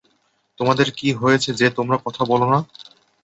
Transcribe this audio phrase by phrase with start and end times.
[0.59, 2.59] তোমাদের কী হয়েছে যে তোমরা কথা বলনা?